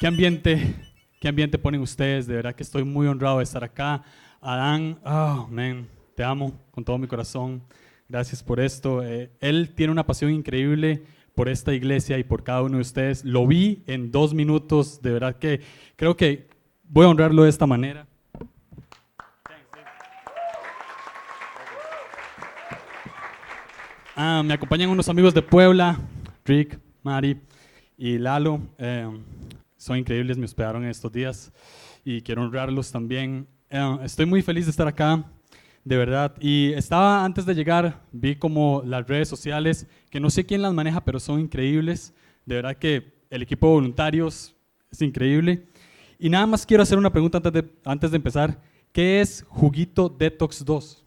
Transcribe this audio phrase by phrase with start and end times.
[0.00, 0.74] qué ambiente,
[1.20, 2.26] qué ambiente ponen ustedes.
[2.26, 4.02] De verdad que estoy muy honrado de estar acá.
[4.40, 7.62] Adán, oh, man, te amo con todo mi corazón.
[8.08, 9.02] Gracias por esto.
[9.02, 11.02] Eh, él tiene una pasión increíble
[11.34, 13.24] por esta iglesia y por cada uno de ustedes.
[13.24, 15.02] Lo vi en dos minutos.
[15.02, 15.60] De verdad que
[15.96, 16.48] creo que
[16.84, 18.06] voy a honrarlo de esta manera.
[24.16, 25.96] Ah, me acompañan unos amigos de Puebla,
[26.44, 27.40] Rick, Mari
[27.96, 28.60] y Lalo.
[28.78, 29.08] Eh,
[29.78, 31.50] son increíbles, me hospedaron estos días
[32.04, 33.46] y quiero honrarlos también.
[33.70, 35.24] Eh, estoy muy feliz de estar acá,
[35.84, 36.34] de verdad.
[36.40, 40.74] Y estaba antes de llegar, vi como las redes sociales, que no sé quién las
[40.74, 42.12] maneja, pero son increíbles.
[42.44, 44.54] De verdad que el equipo de voluntarios
[44.90, 45.66] es increíble.
[46.18, 48.60] Y nada más quiero hacer una pregunta antes de, antes de empezar.
[48.92, 51.04] ¿Qué es Juguito Detox 2?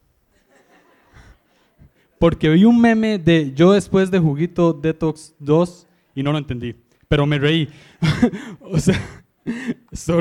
[2.22, 6.76] porque vi un meme de yo después de Juguito Detox 2 y no lo entendí,
[7.12, 7.68] pero me reí.
[8.62, 8.98] o sea,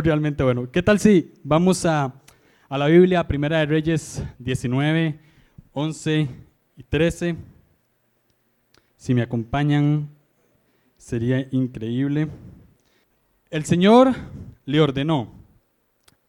[0.02, 0.68] realmente bueno.
[0.72, 2.12] ¿Qué tal si vamos a,
[2.68, 5.16] a la Biblia, Primera de Reyes 19,
[5.72, 6.28] 11
[6.76, 7.36] y 13?
[8.96, 10.08] Si me acompañan,
[10.96, 12.26] sería increíble.
[13.50, 14.12] El Señor
[14.64, 15.30] le ordenó,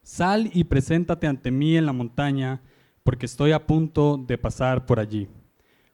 [0.04, 2.60] sal y preséntate ante mí en la montaña,
[3.02, 5.26] porque estoy a punto de pasar por allí.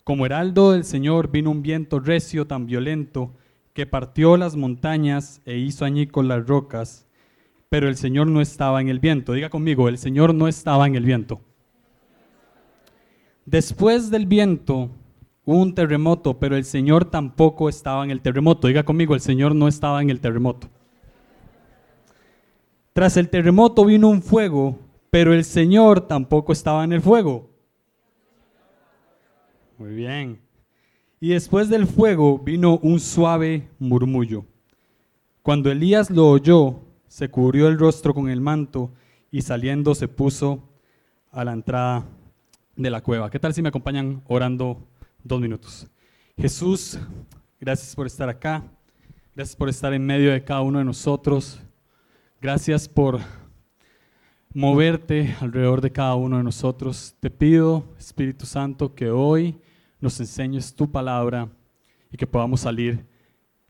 [0.05, 3.33] Como heraldo del Señor vino un viento recio tan violento
[3.79, 7.07] que partió las montañas e hizo añicos las rocas,
[7.69, 9.35] pero el Señor no estaba en el viento.
[9.35, 11.41] Diga conmigo, el Señor no estaba en el viento.
[13.47, 14.91] Después del viento
[15.45, 18.67] hubo un terremoto, pero el Señor tampoco estaba en el terremoto.
[18.67, 20.69] Diga conmigo, el Señor no estaba en el terremoto.
[22.93, 24.77] Tras el terremoto vino un fuego,
[25.09, 27.49] pero el Señor tampoco estaba en el fuego.
[29.79, 30.48] Muy bien.
[31.21, 34.45] Y después del fuego vino un suave murmullo.
[35.43, 38.93] Cuando Elías lo oyó, se cubrió el rostro con el manto
[39.31, 40.63] y saliendo se puso
[41.33, 42.05] a la entrada
[42.77, 43.31] de la cueva.
[43.31, 44.87] ¿Qué tal si me acompañan orando
[45.25, 45.89] dos minutos?
[46.37, 46.99] Jesús,
[47.61, 48.63] gracias por estar acá.
[49.35, 51.61] Gracias por estar en medio de cada uno de nosotros.
[52.41, 53.19] Gracias por
[54.55, 57.17] moverte alrededor de cada uno de nosotros.
[57.19, 59.59] Te pido, Espíritu Santo, que hoy
[60.01, 61.49] nos enseñes tu palabra
[62.11, 63.05] y que podamos salir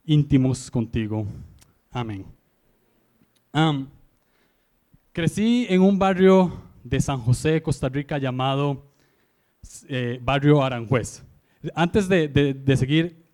[0.05, 1.25] íntimos contigo.
[1.91, 2.25] Amén.
[5.11, 6.51] crecí en un barrio
[6.83, 8.93] de San José, Costa Rica, llamado
[9.87, 11.23] eh, Barrio Aranjuez.
[11.75, 13.25] Antes de, seguir,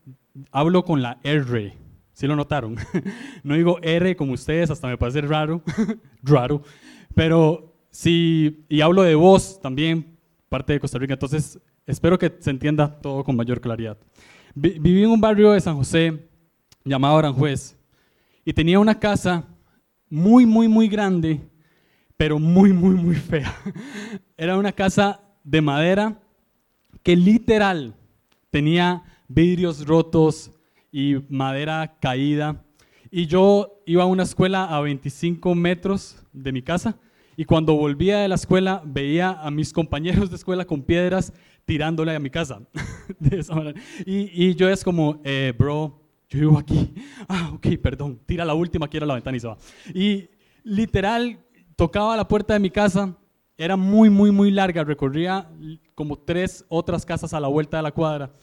[0.52, 1.74] hablo con la R.
[2.14, 2.78] ¿Sí lo notaron?
[3.44, 5.62] no digo R como ustedes, hasta me parece raro,
[6.24, 6.64] raro.
[7.14, 10.18] Pero sí, y hablo de voz también,
[10.48, 11.14] parte de Costa Rica.
[11.14, 13.98] Entonces, Espero que se entienda todo con mayor claridad.
[14.56, 16.28] Viví en un barrio de San José
[16.84, 17.78] llamado Aranjuez
[18.44, 19.44] y tenía una casa
[20.10, 21.42] muy, muy, muy grande,
[22.18, 23.54] pero muy, muy, muy fea.
[24.38, 26.20] Era una casa de madera
[27.04, 27.94] que literal
[28.50, 30.50] tenía vidrios rotos
[30.92, 32.64] y madera caída.
[33.12, 36.98] Y yo iba a una escuela a 25 metros de mi casa
[37.38, 41.34] y cuando volvía de la escuela veía a mis compañeros de escuela con piedras
[41.66, 42.62] tirándole a mi casa.
[44.06, 46.94] Y, yo es como, eh, bro, yo vivo aquí.
[47.28, 48.20] Ah, ok, perdón.
[48.26, 49.58] Tira la última, quiera la ventana y se va.
[49.94, 50.30] Y
[50.64, 51.40] literal,
[51.76, 53.16] tocaba la puerta de mi casa.
[53.58, 54.84] Era muy, muy, muy larga.
[54.84, 55.50] Recorría
[55.94, 58.34] como tres otras casas a la vuelta de la cuadra.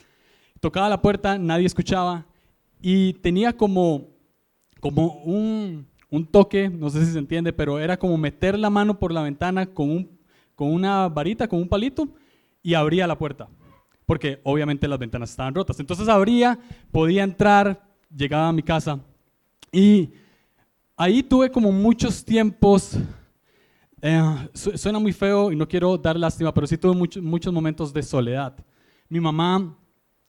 [0.60, 2.26] Tocaba la puerta, nadie escuchaba.
[2.80, 4.08] Y tenía como,
[4.80, 8.98] como un, un toque, no sé si se entiende, pero era como meter la mano
[8.98, 10.20] por la ventana con, un,
[10.54, 12.06] con una varita, con un palito
[12.62, 13.48] y abría la puerta,
[14.04, 15.80] porque obviamente las ventanas estaban rotas.
[15.80, 16.58] Entonces abría,
[16.90, 17.82] podía entrar,
[18.14, 19.00] llegaba a mi casa
[19.72, 20.10] y
[20.98, 22.98] ahí tuve como muchos tiempos,
[24.02, 24.22] eh,
[24.52, 28.02] suena muy feo y no quiero dar lástima, pero sí tuve muchos, muchos momentos de
[28.02, 28.54] soledad.
[29.08, 29.78] Mi mamá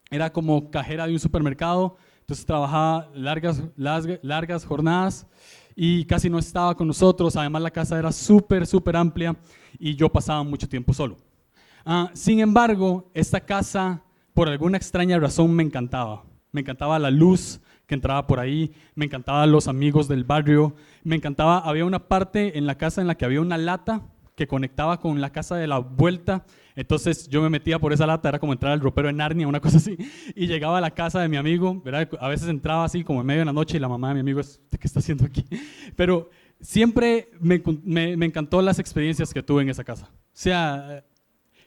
[0.10, 5.28] era como cajera de un supermercado, entonces trabajaba largas, largas, largas jornadas
[5.75, 7.36] y casi no estaba con nosotros.
[7.36, 9.36] Además la casa era súper, súper amplia
[9.80, 11.18] y yo pasaba mucho tiempo solo.
[11.86, 14.04] Ah, sin embargo, esta casa,
[14.34, 16.24] por alguna extraña razón, me encantaba.
[16.52, 21.16] Me encantaba la luz que entraba por ahí, me encantaban los amigos del barrio, me
[21.16, 25.00] encantaba, había una parte en la casa en la que había una lata que conectaba
[25.00, 26.45] con la casa de la vuelta,
[26.75, 29.59] entonces yo me metía por esa lata, era como entrar al ropero de Narnia, una
[29.62, 29.97] cosa así,
[30.35, 32.09] y llegaba a la casa de mi amigo, ¿verdad?
[32.19, 34.19] a veces entraba así como en medio de la noche y la mamá de mi
[34.21, 35.45] amigo es, ¿qué está haciendo aquí?
[35.95, 36.30] Pero
[36.62, 40.09] siempre me, me, encantó las experiencias que tuve en esa casa.
[40.12, 41.03] O sea,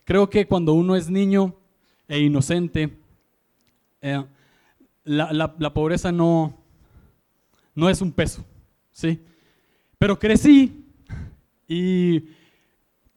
[0.07, 1.57] Creo que cuando uno es niño
[2.07, 2.97] e inocente,
[4.01, 4.25] eh,
[5.03, 6.57] la, pobreza no,
[7.75, 8.45] no es un peso.
[8.93, 9.21] ¿sí?
[9.99, 10.87] Pero crecí
[11.67, 12.29] y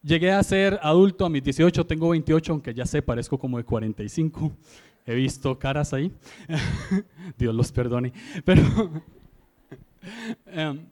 [0.02, 3.64] llegué a ser adulto a mis 18, tengo 28, aunque ya sé, parezco como de
[3.64, 4.52] 45.
[5.06, 6.12] He visto caras ahí.
[7.38, 8.12] Dios los perdone.
[8.44, 8.62] Pero
[10.46, 10.86] em,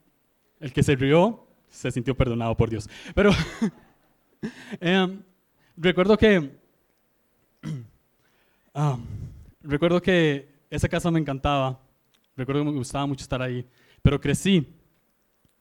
[0.59, 2.89] el que se rió se sintió perdonado por Dios.
[3.13, 3.31] Pero
[4.79, 5.21] em,
[5.77, 6.57] recuerdo que
[8.73, 8.97] ah,
[9.61, 11.79] recuerdo que esa casa me encantaba.
[12.35, 13.65] Recuerdo que me gustaba mucho estar ahí.
[14.01, 14.67] Pero crecí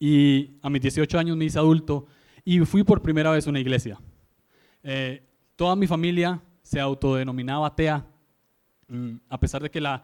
[0.00, 2.06] y a mis 18 años me hice adulto
[2.48, 4.00] y fui por primera vez a una iglesia.
[4.82, 5.22] Eh,
[5.54, 8.06] toda mi familia se autodenominaba atea,
[8.88, 10.02] mm, a pesar de que la,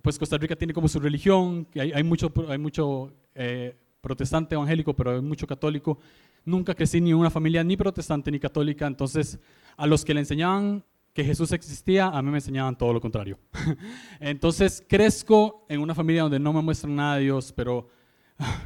[0.00, 4.94] pues Costa Rica tiene como su religión, que hay, mucho, hay mucho eh, protestante evangélico,
[4.94, 5.98] pero hay mucho católico.
[6.44, 9.40] Nunca crecí ni en una familia ni protestante ni católica, entonces
[9.76, 13.40] a los que le enseñaban que Jesús existía, a mí me enseñaban todo lo contrario.
[14.20, 17.88] entonces crezco en una familia donde no me muestran nada de Dios, pero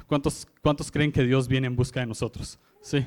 [0.07, 2.61] ¿cuántos, cuántos creen que Dios viene en busca de nosotros?
[2.81, 3.07] Sí.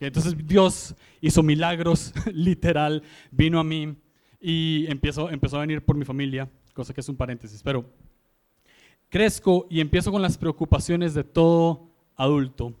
[0.00, 3.96] Entonces Dios hizo milagros, literal, vino a mí
[4.40, 7.84] y empezó, empezó a venir por mi familia, cosa que es un paréntesis, pero
[9.08, 12.74] crezco y empiezo con las preocupaciones de todo adulto.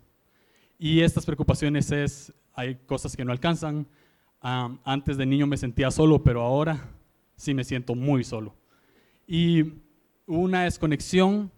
[0.78, 3.86] Y estas preocupaciones es, hay cosas que no alcanzan.
[4.40, 6.90] antes de niño me sentía solo, pero ahora
[7.36, 8.56] sí me siento muy solo.
[9.26, 9.74] Y
[10.26, 11.52] una desconexión,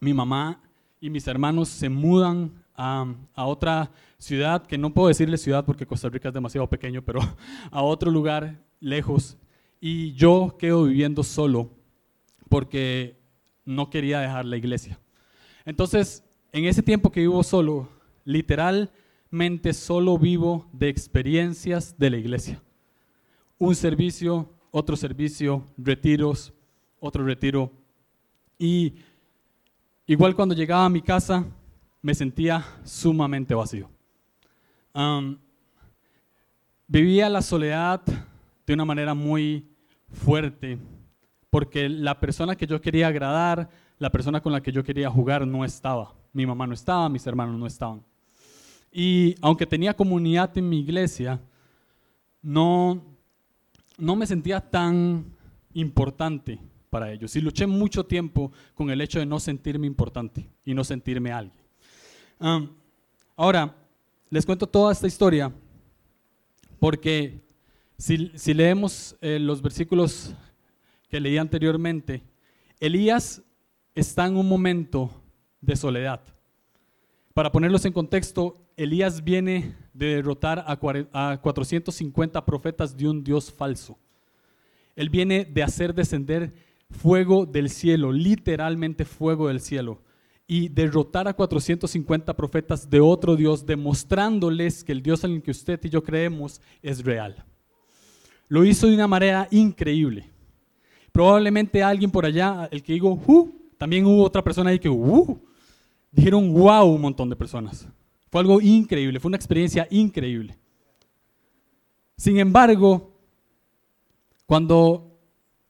[0.00, 0.62] mi mamá
[1.00, 6.08] y mis hermanos se mudan a, otra ciudad, que no puedo decirle ciudad porque Costa
[6.08, 7.20] Rica es demasiado pequeño, pero
[7.70, 9.36] a otro lugar lejos.
[9.80, 11.70] Y yo quedo viviendo solo
[12.48, 13.18] porque
[13.64, 14.98] no quería dejar la iglesia.
[15.64, 17.88] Entonces, en ese tiempo que vivo solo,
[18.24, 22.62] literalmente solo vivo de experiencias de la iglesia.
[23.58, 26.52] Un servicio, otro servicio, retiros,
[27.00, 27.70] otro retiro.
[28.58, 28.94] Y
[30.06, 31.46] igual cuando llegaba a mi casa,
[32.04, 33.88] me sentía sumamente vacío.
[36.86, 38.02] vivía la soledad
[38.66, 39.66] de una manera muy
[40.12, 40.78] fuerte
[41.48, 45.46] porque la persona que yo quería agradar, la persona con la que yo quería jugar
[45.46, 46.14] no estaba.
[46.34, 48.04] Mi mamá no estaba, mis hermanos no estaban.
[48.92, 51.40] Y aunque tenía comunidad en mi iglesia,
[52.42, 53.02] no,
[53.96, 55.24] no me sentía tan
[55.72, 56.60] importante
[56.90, 57.34] para ellos.
[57.34, 61.63] Y luché mucho tiempo con el hecho de no sentirme importante y no sentirme alguien.
[63.36, 63.74] Ahora,
[64.30, 65.52] les cuento toda esta historia
[66.78, 67.40] porque
[67.96, 70.34] si, leemos eh, los versículos
[71.08, 72.22] que leí anteriormente,
[72.80, 73.42] Elías
[73.94, 75.10] está en un momento
[75.60, 76.20] de soledad.
[77.32, 83.96] Para ponerlos en contexto, Elías viene de derrotar a 450 profetas de un Dios falso.
[84.96, 86.52] Él viene de hacer descender
[86.90, 90.02] fuego del cielo, literalmente fuego del cielo,
[90.46, 95.50] y derrotar a 450 profetas de otro Dios, demostrándoles que el Dios en el que
[95.50, 97.44] usted y yo creemos es real.
[98.48, 100.30] Lo hizo de una manera increíble.
[101.12, 105.40] Probablemente alguien por allá, el que digo, uh, también hubo otra persona ahí que, uh,
[106.10, 107.88] dijeron wow un montón de personas.
[108.30, 110.58] Fue algo increíble, fue una experiencia increíble.
[112.16, 113.12] Sin embargo,
[114.46, 115.18] cuando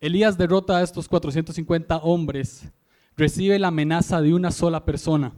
[0.01, 2.71] Elías derrota a estos 450 hombres,
[3.17, 5.33] recibe la amenaza de una sola persona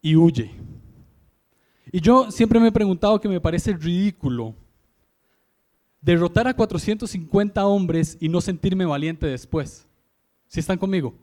[0.00, 0.50] y huye.
[1.92, 4.54] Y yo siempre me he preguntado que me parece ridículo
[6.00, 9.86] derrotar a 450 hombres y no sentirme valiente después.
[10.48, 11.14] ¿Si están conmigo?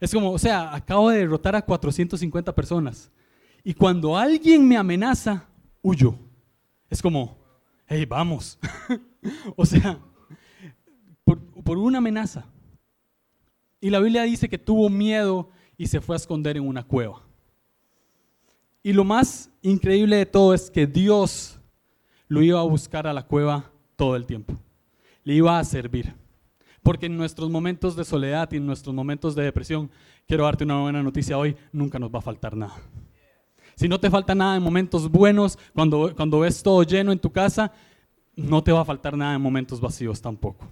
[0.00, 3.10] Es como, o sea, acabo de derrotar a 450 personas.
[3.64, 5.46] Y cuando alguien me amenaza,
[5.80, 6.16] huyo.
[6.90, 7.38] Es como,
[7.86, 8.58] hey, vamos.
[9.56, 9.98] o sea,
[11.24, 12.44] por una amenaza.
[13.82, 17.20] Y la Biblia dice que tuvo miedo y se fue a esconder en una cueva.
[18.80, 21.58] Y lo más increíble de todo es que Dios
[22.28, 24.54] lo iba a buscar a la cueva todo el tiempo.
[25.24, 26.14] Le iba a servir.
[26.84, 29.90] Porque en nuestros momentos de soledad y en nuestros momentos de depresión,
[30.28, 32.76] quiero darte una buena noticia hoy, nunca nos va a faltar nada.
[33.74, 37.32] Si no te falta nada en momentos buenos, cuando, cuando ves todo lleno en tu
[37.32, 37.72] casa,
[38.36, 40.68] no te va a faltar nada en momentos vacíos tampoco.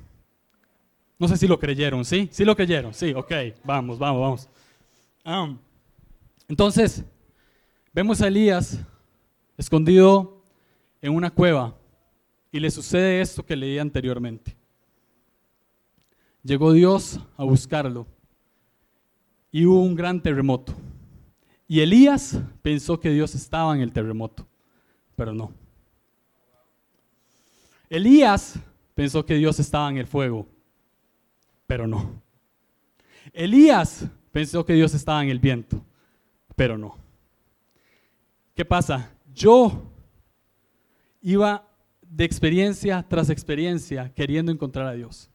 [1.21, 2.31] No sé si lo creyeron, ¿sí?
[2.33, 3.31] Sí lo creyeron, sí, ok,
[3.63, 4.49] vamos, vamos,
[5.23, 5.59] vamos.
[6.49, 7.05] Entonces,
[7.93, 8.81] vemos a Elías
[9.59, 10.43] escondido
[11.03, 11.77] en una cueva
[12.51, 14.57] y le sucede esto que leí anteriormente.
[16.43, 18.07] Llegó Dios a buscarlo
[19.53, 20.73] y hubo un gran terremoto.
[21.69, 24.49] Y Elías pensó que Dios estaba en el terremoto,
[25.17, 25.53] pero no.
[27.91, 28.59] Elías
[28.95, 30.49] pensó que Dios estaba en el fuego,
[31.71, 32.21] pero no.
[33.33, 35.81] Elías pensó que Dios estaba en el viento,
[36.57, 36.97] pero no.
[38.57, 39.13] ¿Qué pasa?
[39.33, 39.81] Yo
[41.23, 41.65] iba
[42.03, 45.31] de experiencia tras experiencia queriendo encontrar a Dios.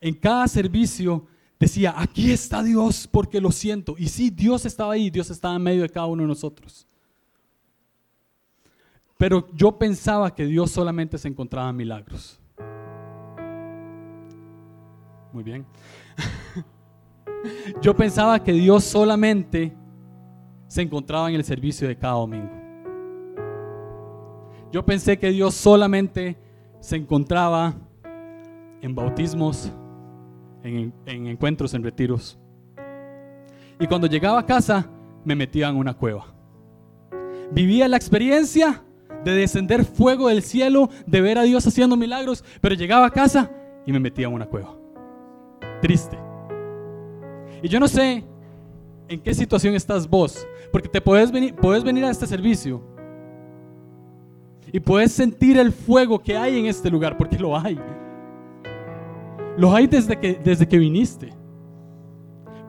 [0.00, 1.26] En cada servicio
[1.58, 3.96] decía, aquí está Dios porque lo siento.
[3.98, 6.86] Y sí, Dios estaba ahí, Dios estaba en medio de cada uno de nosotros.
[9.16, 12.38] Pero yo pensaba que Dios solamente se encontraba en milagros.
[15.32, 15.66] Muy bien.
[17.82, 19.76] Yo pensaba que Dios solamente
[20.66, 22.50] se encontraba en el servicio de cada domingo.
[24.70, 26.36] Yo pensé que Dios solamente
[26.80, 27.74] se encontraba
[28.82, 29.72] en bautismos,
[30.62, 32.38] en, encuentros, en retiros.
[33.80, 34.90] Y cuando llegaba a casa,
[35.24, 36.26] me metía en una cueva.
[37.50, 38.84] Vivía la experiencia
[39.24, 43.50] de descender fuego del cielo, de ver a Dios haciendo milagros, pero llegaba a casa
[43.86, 44.77] y me metía en una cueva.
[45.80, 46.18] Triste.
[47.62, 48.24] Y yo no sé
[49.08, 52.82] en qué situación estás vos, porque te puedes venir, puedes venir a este servicio
[54.72, 57.78] y puedes sentir el fuego que hay en este lugar, porque lo hay.
[59.56, 61.32] Lo hay desde que, desde que viniste.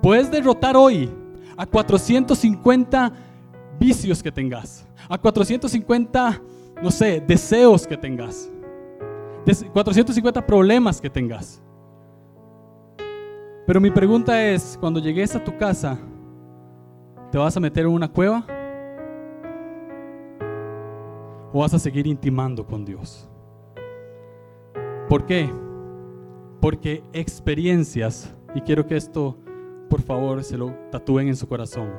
[0.02, 1.10] Puedes derrotar hoy
[1.58, 3.14] a 450
[3.80, 6.42] vicios que tengas, a 450,
[6.82, 8.50] no sé, deseos que tengas,
[9.74, 11.62] 450 problemas que tengas.
[13.70, 15.96] Pero mi pregunta es, cuando llegues a tu casa,
[17.32, 18.44] ¿te vas a meter en una cueva?
[21.54, 23.30] ¿O vas a seguir intimando con Dios?
[25.08, 25.52] ¿Por qué?
[26.60, 29.38] Porque experiencias, y quiero que esto,
[29.88, 31.92] por favor, se lo tatúen en su corazón.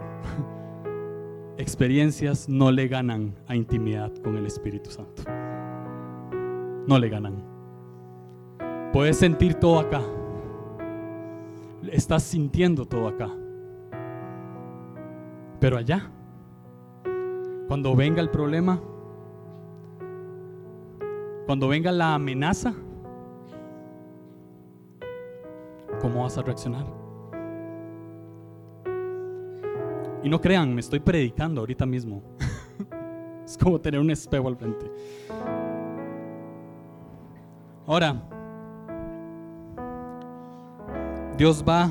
[1.57, 5.23] experiencias no le ganan a intimidad con el Espíritu Santo.
[6.89, 7.45] No le ganan.
[8.93, 10.03] Puedes sentir todo acá,
[11.93, 13.31] estás sintiendo todo acá.
[15.61, 16.11] Pero allá,
[17.69, 18.81] cuando venga el problema,
[21.47, 22.75] cuando venga la amenaza,
[26.01, 26.87] ¿cómo vas a reaccionar?
[30.23, 32.23] Y no crean, me estoy predicando ahorita mismo.
[33.45, 34.91] es como tener un espejo al frente.
[37.87, 38.23] Ahora,
[41.41, 41.91] Dios va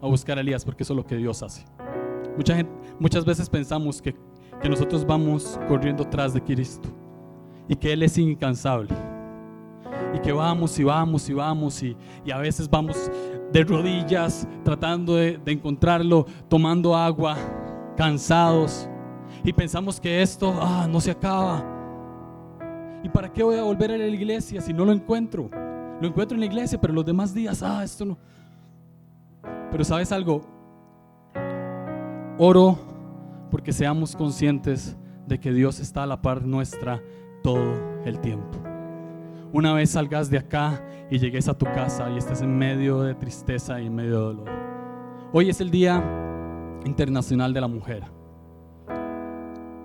[0.00, 1.64] a buscar a Elías porque eso es lo que Dios hace.
[3.00, 4.14] Muchas veces pensamos que,
[4.70, 6.88] nosotros vamos corriendo tras de Cristo
[7.66, 8.94] y que Él es incansable.
[10.14, 11.96] Y que vamos y vamos y vamos y,
[12.32, 13.10] a veces vamos
[13.52, 17.36] de rodillas tratando de, de encontrarlo, tomando agua,
[17.96, 18.88] cansados.
[19.42, 21.64] Y pensamos que esto ah, no se acaba.
[23.02, 25.50] ¿Y para qué voy a volver a la iglesia si no lo encuentro?
[26.00, 28.18] Lo encuentro en la iglesia, pero los demás días, ah, esto no.
[29.72, 30.42] Pero sabes algo,
[32.36, 32.78] oro
[33.50, 37.02] porque seamos conscientes de que Dios está a la par nuestra
[37.42, 38.58] todo el tiempo.
[39.50, 43.14] Una vez salgas de acá y llegues a tu casa y estés en medio de
[43.14, 44.50] tristeza y en medio de dolor.
[45.32, 46.04] Hoy es el Día
[46.84, 48.02] Internacional de la Mujer.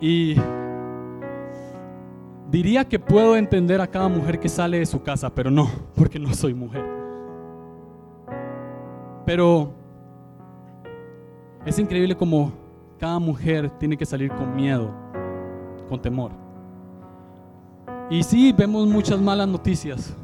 [0.01, 0.35] Y
[2.51, 6.19] diría que puedo entender a cada mujer que sale de su casa, pero no, porque
[6.19, 6.96] no soy mujer.
[9.27, 9.73] Pero
[11.65, 12.53] es increíble como
[12.97, 14.89] cada mujer tiene que salir con miedo,
[15.89, 16.31] con temor.
[18.09, 20.15] Y sí, vemos muchas malas noticias.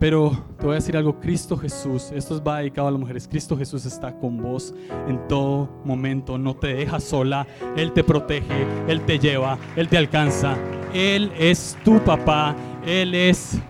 [0.00, 3.56] Pero te voy a decir algo, Cristo Jesús, esto va dedicado a las mujeres, Cristo
[3.56, 4.74] Jesús está con vos
[5.06, 7.46] en todo momento, no te deja sola,
[7.76, 10.56] Él te protege, Él te lleva, Él te alcanza,
[10.92, 13.60] Él es tu papá, Él es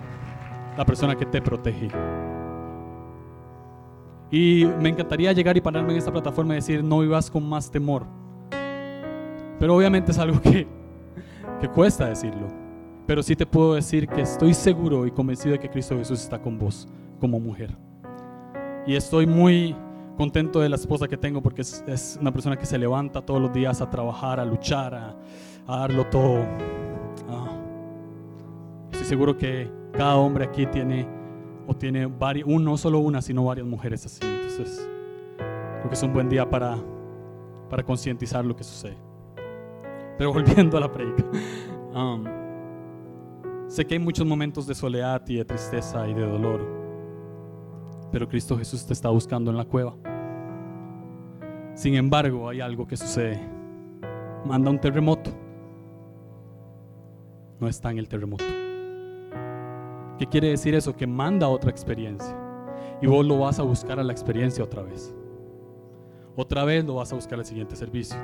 [0.74, 1.90] la persona que te protege.
[4.30, 7.70] Y me encantaría llegar y pararme en esta plataforma y decir, no vivas con más
[7.70, 8.06] temor.
[9.58, 10.66] Pero obviamente es algo que,
[11.60, 12.48] que cuesta decirlo.
[13.06, 16.40] Pero sí te puedo decir que estoy seguro y convencido de que Cristo Jesús está
[16.40, 16.88] con vos
[17.20, 17.76] como mujer.
[18.86, 19.76] Y estoy muy
[20.16, 23.52] contento de la esposa que tengo porque es, una persona que se levanta todos los
[23.52, 25.16] días a trabajar, a luchar, a,
[25.66, 26.44] darlo todo.
[27.28, 27.48] Ah.
[28.90, 31.06] Estoy seguro que cada hombre aquí tiene
[31.66, 34.20] o tiene varios, no solo una, sino varias mujeres así.
[34.22, 34.88] Entonces,
[35.36, 36.78] creo que es un buen día para,
[37.68, 38.96] para concientizar lo que sucede.
[40.18, 41.24] Pero volviendo a la predica,
[41.94, 42.24] um,
[43.68, 46.66] sé que hay muchos momentos de soledad y de tristeza y de dolor,
[48.12, 49.94] pero Cristo Jesús te está buscando en la cueva.
[51.74, 53.38] Sin embargo, hay algo que sucede.
[54.46, 55.30] Manda un terremoto.
[57.60, 58.44] No está en el terremoto.
[60.18, 60.96] ¿Qué quiere decir eso?
[60.96, 62.34] Que manda otra experiencia.
[63.02, 65.14] Y vos lo vas a buscar a la experiencia otra vez.
[66.36, 68.16] Otra vez lo vas a buscar al siguiente servicio.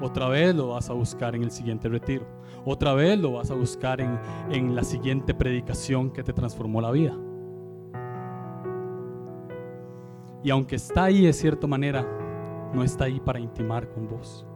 [0.00, 2.26] Otra vez lo vas a buscar en el siguiente retiro.
[2.64, 4.18] Otra vez lo vas a buscar en,
[4.50, 7.16] en la siguiente predicación que te transformó la vida.
[10.42, 12.06] Y aunque está ahí de cierta manera,
[12.72, 14.46] no está ahí para intimar con vos.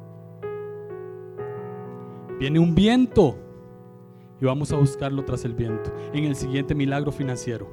[2.39, 3.37] Viene un viento
[4.45, 7.67] y vamos a buscarlo tras el viento, en el siguiente milagro financiero,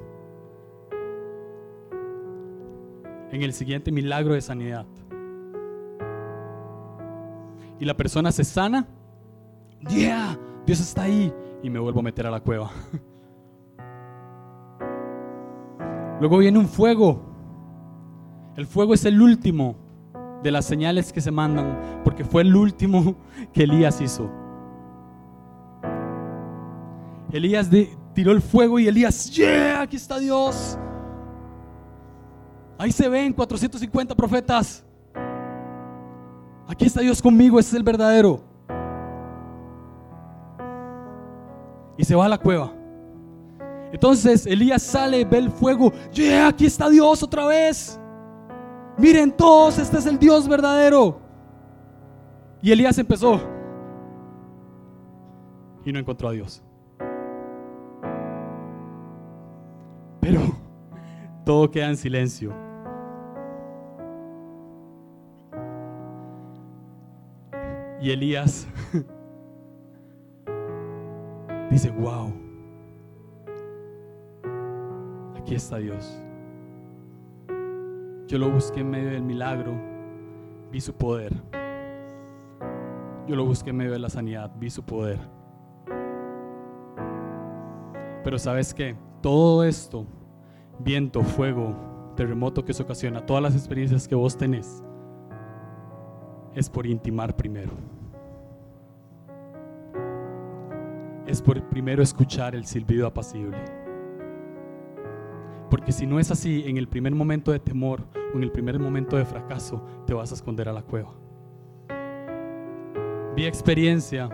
[3.30, 4.86] en el siguiente milagro de sanidad.
[7.78, 8.88] Y la persona se sana,
[9.86, 11.30] yeah, Dios está ahí,
[11.62, 12.70] y me vuelvo a meter a la cueva.
[16.20, 17.20] Luego viene un fuego.
[18.56, 19.76] El fuego es el último
[20.42, 23.16] de las señales que se mandan, porque fue el último
[23.52, 24.41] que Elías hizo.
[27.32, 27.68] Elías
[28.12, 30.78] tiró el fuego y Elías, yeah, aquí está Dios.
[32.78, 34.84] Ahí se ven 450 profetas.
[36.68, 38.42] Aquí está Dios conmigo, ese es el verdadero.
[41.96, 42.72] Y se va a la cueva.
[43.92, 45.92] Entonces Elías sale, ve el fuego.
[46.12, 47.98] Yeah, aquí está Dios otra vez.
[48.98, 51.18] Miren todos, este es el Dios verdadero.
[52.60, 53.40] Y Elías empezó.
[55.84, 56.62] Y no encontró a Dios.
[61.44, 62.52] Todo queda en silencio.
[68.00, 68.66] Y Elías
[71.70, 72.32] dice, wow,
[75.36, 76.20] aquí está Dios.
[78.26, 79.72] Yo lo busqué en medio del milagro,
[80.72, 81.32] vi su poder.
[83.28, 85.20] Yo lo busqué en medio de la sanidad, vi su poder.
[88.24, 88.96] Pero sabes qué?
[89.22, 90.04] todo esto,
[90.78, 91.74] viento, fuego,
[92.16, 94.82] terremoto que se ocasiona, todas las experiencias que vos tenés,
[96.54, 97.72] es por intimar primero.
[101.26, 103.56] Es por primero escuchar el silbido apacible.
[105.70, 108.02] Porque si no es así, en el primer momento de temor
[108.34, 111.14] o en el primer momento de fracaso, te vas a esconder a la cueva.
[113.34, 114.28] Vi experiencia.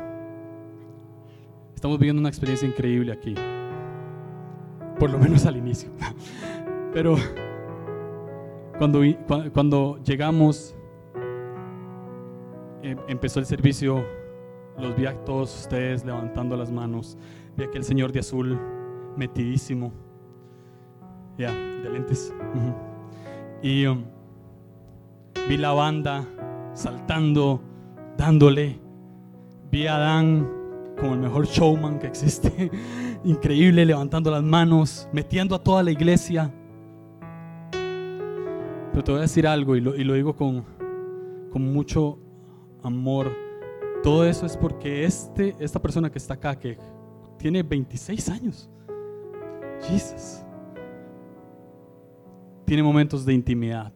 [1.76, 3.36] Estamos viviendo una experiencia increíble aquí
[4.98, 5.90] por lo menos al inicio.
[6.92, 7.16] Pero
[8.78, 9.00] cuando,
[9.52, 10.74] cuando llegamos,
[12.82, 14.04] em, empezó el servicio,
[14.78, 17.18] los vi a todos ustedes levantando las manos,
[17.56, 18.58] vi a aquel señor de azul
[19.16, 19.92] metidísimo,
[21.36, 22.32] ya, de lentes,
[23.62, 24.04] y um,
[25.48, 26.24] vi la banda
[26.74, 27.60] saltando,
[28.16, 28.78] dándole,
[29.70, 30.57] vi a Dan
[30.98, 32.70] como el mejor showman que existe,
[33.24, 36.52] increíble, levantando las manos, metiendo a toda la iglesia.
[38.92, 40.64] Pero te voy a decir algo y lo, y lo digo con,
[41.50, 42.18] con mucho
[42.82, 43.32] amor.
[44.02, 46.78] Todo eso es porque este, esta persona que está acá, que
[47.38, 48.70] tiene 26 años,
[49.82, 50.44] Jesus,
[52.64, 53.92] tiene momentos de intimidad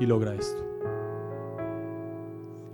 [0.00, 0.66] y logra esto.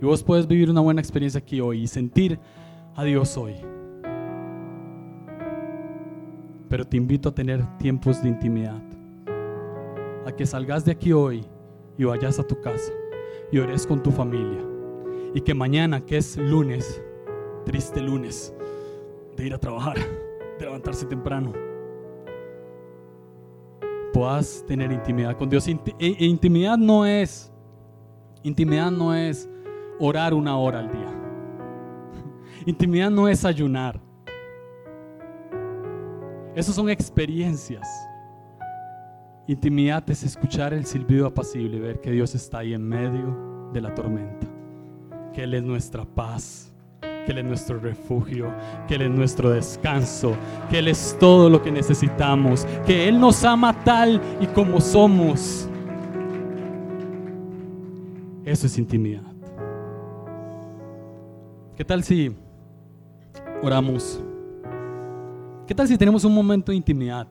[0.01, 2.39] Y vos puedes vivir una buena experiencia aquí hoy y sentir
[2.97, 3.55] a Dios hoy.
[6.67, 8.81] Pero te invito a tener tiempos de intimidad.
[10.25, 11.45] A que salgas de aquí hoy
[11.97, 12.91] y vayas a tu casa
[13.51, 14.61] y ores con tu familia.
[15.33, 17.01] Y que mañana, que es lunes,
[17.65, 18.53] triste lunes,
[19.37, 19.97] de ir a trabajar,
[20.59, 21.53] de levantarse temprano,
[24.11, 25.67] puedas tener intimidad con Dios.
[25.67, 27.53] E, e intimidad no es,
[28.41, 29.47] intimidad no es
[29.99, 31.16] orar una hora al día.
[32.67, 33.97] Intimidad no es ayunar.
[36.53, 37.87] Esas son experiencias.
[39.47, 43.79] Intimidad es escuchar el silbido apacible y ver que Dios está ahí en medio de
[43.79, 44.47] la tormenta.
[45.31, 48.53] Que Él es nuestra paz, que Él es nuestro refugio,
[48.85, 50.35] que Él es nuestro descanso,
[50.69, 55.69] que Él es todo lo que necesitamos, que Él nos ama tal y como somos.
[58.43, 59.23] Eso es intimidad.
[61.77, 62.35] ¿Qué tal si
[63.61, 64.21] oramos.
[65.65, 67.27] ¿Qué tal si tenemos un momento de intimidad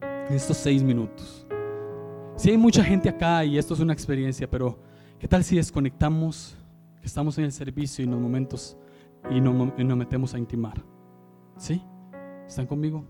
[0.00, 1.46] en estos seis minutos?
[2.36, 4.78] Si hay mucha gente acá y esto es una experiencia, pero
[5.18, 6.56] ¿qué tal si desconectamos,
[7.00, 8.76] que estamos en el servicio y en los momentos
[9.30, 10.82] y nos, y nos metemos a intimar?
[11.56, 11.80] ¿Sí?
[12.46, 13.04] ¿Están conmigo?